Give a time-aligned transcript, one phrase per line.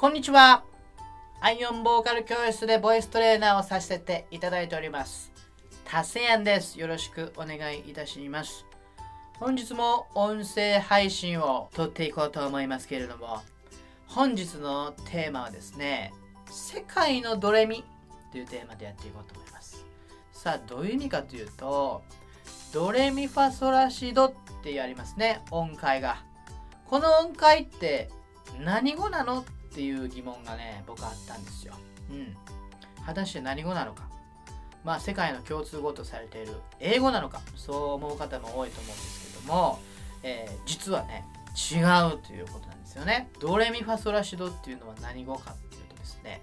[0.00, 0.62] こんにちは。
[1.40, 5.32] アイオンボーカル教室でボイストレーナーをさせていただいております。
[5.84, 6.78] タセヤンです。
[6.78, 8.64] よろしくお願いいたします。
[9.40, 13.42] 本日も音声配信を撮っていこうと思いますけれども、
[14.06, 16.14] 本日のテーマはですね、
[16.48, 17.84] 世界のドレミ
[18.30, 19.84] というテーマでやっていこうと思います。
[20.30, 22.04] さあ、どういう意味かというと、
[22.72, 26.18] ドレミファソラシドってやりますね、音階が。
[26.86, 28.08] この音階って
[28.60, 29.44] 何語なの
[29.78, 31.72] っていう疑問がね、僕あったんですよ。
[32.10, 32.36] うん。
[33.06, 34.08] 果たして何語なのか。
[34.82, 37.40] まあ、世界の共通語とされている英語なのか。
[37.54, 39.78] そう思う方も多いと思うんですけども、
[40.24, 41.78] えー、実はね、違
[42.12, 43.30] うということなんですよね。
[43.38, 46.42] ドレミファソラシドっていうのは何語かっていうとですね、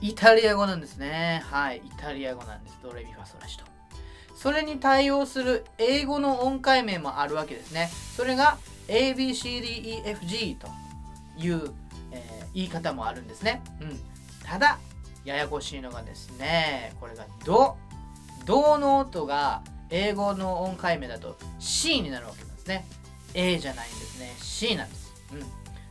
[0.00, 1.42] イタリア語なんですね。
[1.44, 2.78] はい、イタリア語なんです。
[2.82, 3.64] ドレミファソラシド。
[4.34, 7.90] それに対応する英語の音階名もあるわけですね。
[8.16, 8.56] それが
[8.88, 10.68] ABCDEFG と
[11.36, 11.74] いう、
[12.12, 13.62] えー、言い方もあるんですね。
[13.80, 14.00] うん。
[14.44, 14.78] ただ、
[15.24, 17.76] ややこしいのがですね、これがド。
[18.44, 22.84] ドの音が英語の音階名だと C になるわけなんですね。
[23.34, 24.34] A じゃないんですね。
[24.38, 25.12] C なんです。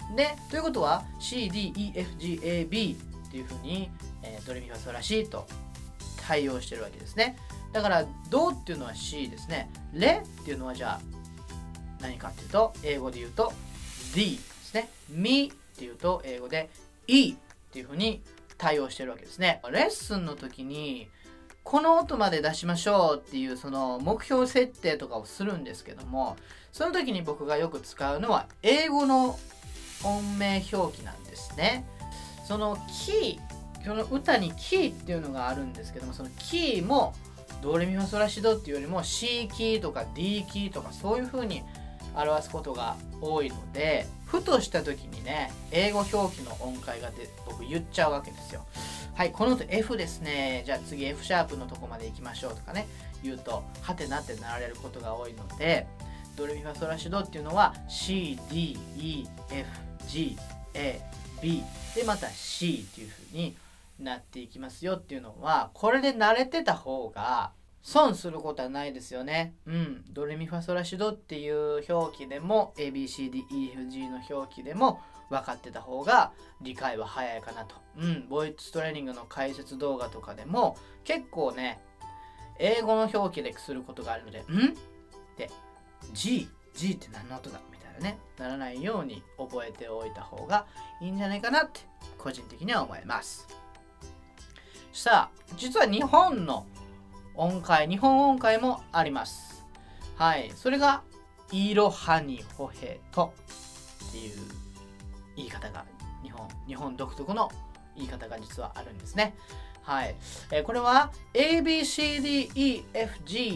[0.10, 0.16] うん。
[0.16, 3.90] で、ということは C, D, E, F, G, A, B っていうふうに、
[4.24, 5.48] えー、ドレミファソラシと
[6.28, 7.38] 対応してるわけですね。
[7.72, 9.70] だから、ドっていうのは C ですね。
[9.94, 11.02] レっていうのはじゃあ
[12.02, 13.54] 何かっていうと、英語で言うと
[14.14, 14.90] D ですね。
[15.10, 15.52] me
[15.82, 16.70] っていうと英語で
[17.08, 17.36] E っ
[17.72, 18.22] ていうふうに
[18.60, 19.60] 対応してるわけですね。
[19.72, 21.08] レッスンの時に
[21.64, 26.38] この音まで出しましょうっていうその目標設定とかをするんですけども
[26.72, 29.40] その時に僕がよく使うのは英語の
[30.04, 31.86] 音名表記なんですね。
[32.48, 37.16] そのキーその歌にキーっていうのがあるんですけどもそのキーも
[37.64, 41.64] ドレミファソラシドっていうよりも C キーとか D キーとかそういう風に
[42.16, 48.66] 表すことが多いのでふとした時にね英語表記の音階がで僕言っちゃうわけですよ。
[49.14, 50.64] はいこの音 F ですね。
[50.66, 52.88] じゃあ次 F シャープのとこまで行きましょうとかね
[53.24, 55.86] 言うとはてなってなられることが多いので
[56.36, 59.26] ドレミファソラシドっていうのは CDEFGAB
[61.96, 63.56] でまた C っていう風に
[64.00, 67.52] なっていきますよっていうのはこれで慣れてた方が
[67.82, 69.56] 損することはないですよね。
[69.66, 70.06] うん。
[70.10, 76.32] ドレミファソラシドっていう表記でも ABCDEFG の表記でも分かってた方が
[76.62, 77.76] 理解は早いかなと。
[77.98, 78.28] うん。
[78.30, 81.82] ボイストレーニングの解説動画とかでも結構ね、
[82.60, 84.42] 英語の表記ですることがあるので、ん？
[84.42, 84.46] っ
[85.36, 85.50] て
[86.14, 90.68] G、G って何の音だみたいなね、ならないように覚えておいた方が
[91.02, 91.80] いいんじゃないかなって
[92.20, 93.48] 個人的には思います。
[94.94, 96.68] さあ、実は日本の
[97.36, 99.64] 音階、日本音階もあります。
[100.16, 100.52] はい。
[100.56, 101.02] それが、
[101.52, 103.34] いろはにほへと
[104.10, 104.34] っていう
[105.36, 105.86] 言い方が、
[106.24, 107.50] 日本、日本独特の
[107.96, 109.36] 言い方が実はあるんですね。
[109.84, 110.16] はい。
[110.52, 112.84] えー、これは ABCDEFG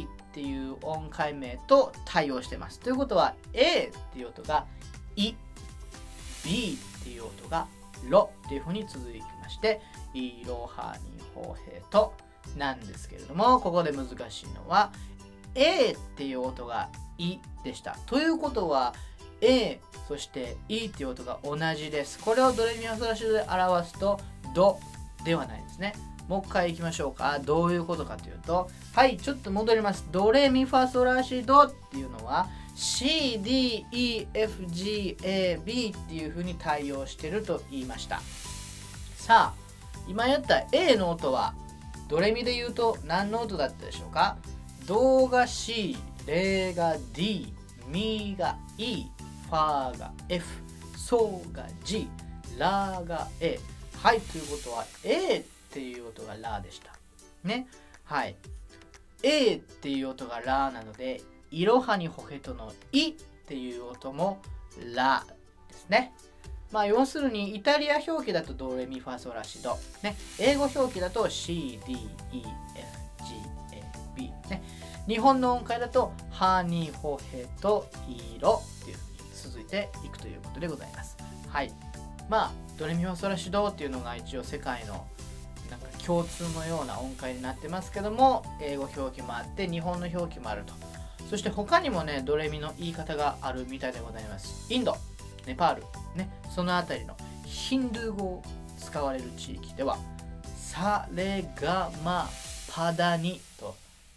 [0.08, 2.80] っていう音階名と対応してます。
[2.80, 4.66] ということは A っていう音が
[5.16, 5.34] い、
[6.44, 7.68] B っていう音が
[8.10, 9.82] ロっていうふうに続きまして、
[10.14, 12.14] いろはにほへと
[12.58, 14.92] なんですけれどもここで難しいのは
[15.56, 17.98] A っていう音が「い」でした。
[18.06, 18.94] ということは
[19.42, 22.20] A そして「い」っていう音が同じです。
[22.20, 24.20] これをドレミファソラシドで表すと
[24.54, 24.80] 「ド」
[25.24, 25.94] ではないですね。
[26.28, 27.40] もう一回いきましょうか。
[27.40, 30.06] どういうことかというとはいちょっと戻ります。
[30.12, 34.36] ドレミファソラシドっていうのは CDEFGAB
[35.98, 38.22] っていう風に対応してると言いました。
[39.16, 39.60] さあ
[40.08, 41.54] 今やった A の音は
[42.08, 44.38] ドレミで言うと何の音だったでしょうか？
[44.86, 47.54] ドが C、レが D、
[47.88, 49.06] ミが E、
[49.50, 50.46] ファーが F、
[50.96, 52.08] ソが G、
[52.58, 53.60] ラーが A。
[54.02, 56.92] はい、ということは A っていう音がラーでした。
[57.44, 57.68] ね。
[58.04, 58.36] はい。
[59.24, 63.14] A っていう音がラーなので、いろはにほへとのいっ
[63.48, 64.42] ていう音も
[64.94, 65.26] ラ
[65.70, 66.14] ですね。
[66.72, 71.82] まあ、要するにイタリア表記だとドレミファソラシド、ね、英語表記だと CDEFGAB、
[74.50, 74.62] ね、
[75.08, 81.16] 日本の音階だとハニホヘとイロっていうふうに続いていくということでございます。
[81.48, 81.72] はい。
[82.28, 85.06] まあ、ドレミファソラシドっていうのが一応世界の
[85.70, 90.74] なんか共通のような音階になってますけども、英語表記もあって日本の表記もあると。
[91.30, 94.72] そして他にもね、ドレミの言い方があるみたいでございます。
[94.74, 94.96] インド、
[95.46, 95.84] ネパール、
[96.56, 98.44] その辺りのヒンドゥー語を
[98.80, 99.98] 使われる地域では
[100.56, 102.30] サレガマ
[102.74, 103.76] パダニと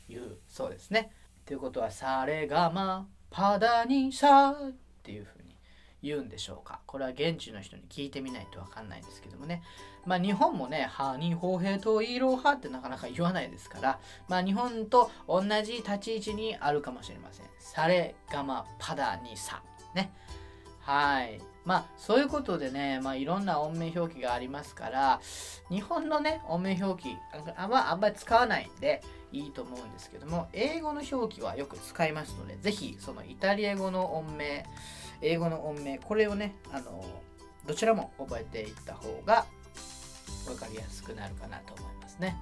[0.09, 1.11] いうそうですね。
[1.45, 5.57] ということはサレガマパダニサっていうふうに
[6.01, 9.65] 言うんでしょうかこれは現地の人に聞いてみないとわかんないんですけどもね。
[10.07, 13.99] まあ日本もね、ハニホヘとイーローハってなかなか言わないですから、
[14.29, 17.47] まあ日本と同じ立ち位置にあるかもしれません。
[17.59, 19.61] サレガマパダニサ。
[19.97, 20.13] ね。
[20.89, 21.39] はい。
[21.67, 25.21] まあそういうことでね、まあいろんな音名表記がありますから、
[25.69, 27.11] 日本のね、音名表記
[27.59, 34.65] ああんまり使わないんでいいと思うんですけども、英語の表記はよく使いますので、ぜひそのイタリア語の音名、
[35.21, 37.05] 英語の音名、これをね、あの、
[37.67, 39.45] どちらも覚えていった方が
[40.47, 42.35] 分かりやすくなるかなと思いますね。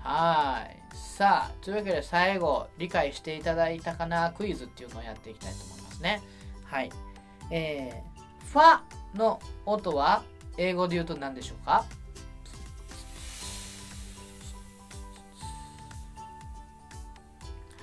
[0.00, 0.96] はい。
[0.96, 6.20] さあ、というわけで最後、理解していただいたかなクイズっていうのをやっていきたいと思いますね。
[6.64, 6.90] はい。
[7.54, 8.80] えー、ファ
[9.14, 10.22] の音は
[10.56, 11.84] 英語で言うと何でしょうか？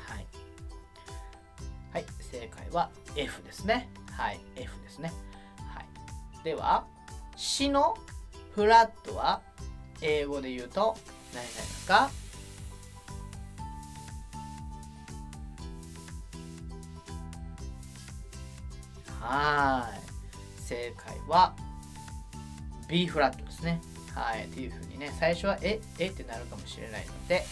[0.07, 0.25] はい。
[1.93, 3.87] はい、正解は F ですね。
[4.11, 5.13] はい、F ですね。
[5.67, 5.85] はい。
[6.43, 6.87] では、
[7.35, 7.95] しの
[8.55, 9.41] フラットは
[10.01, 10.97] 英語で言うと
[11.31, 12.09] 何になりますか？
[19.19, 20.61] はい。
[20.61, 21.55] 正解は
[22.87, 23.81] B フラットですね。
[24.13, 24.45] はい。
[24.45, 27.43] っていうふうにね、最初はえ、えってなるかもしれないので、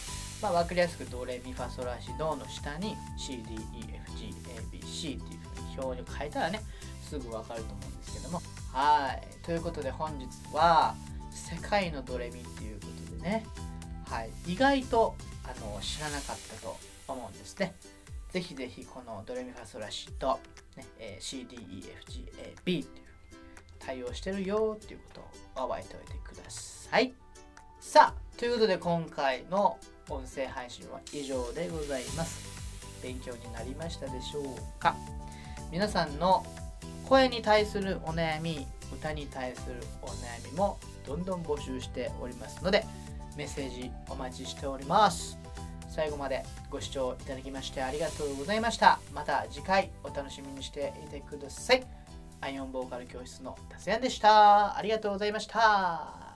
[0.42, 5.48] まあ、分かりやすくドレミファソラシドの下に CDEFGABC っていう
[5.78, 6.60] 表に書いたらね
[7.08, 8.42] すぐわかると思うんですけども
[8.72, 10.94] はいということで本日は
[11.30, 13.44] 世界のドレミっていうことでね
[14.06, 16.76] はい意外とあの知らなかったと
[17.06, 17.74] 思うんですね
[18.30, 20.38] ぜひぜひこのドレミファソラシと、
[20.76, 22.84] ねえ、CDEFGAB っていう
[23.78, 25.20] 対応してるよっていうこ
[25.56, 27.14] とを覚えておいてください。
[27.80, 29.78] さあということで今回の
[30.10, 32.48] 音声配信は以上でございます。
[33.02, 34.44] 勉強になりましたでしょう
[34.80, 34.94] か？
[35.70, 36.44] 皆さんの
[37.08, 42.84] 声に対するお悩み歌に対するお悩みもどんどん募集しておりますので
[43.36, 45.38] メッセージお待ちしております。
[45.98, 49.00] 最後までご視聴いただきましてありがとうございました。
[49.12, 51.84] また次回お楽しみにしていてください。
[52.40, 54.78] アイオンボーカル教室の達也でした。
[54.78, 56.27] ありがとうございました。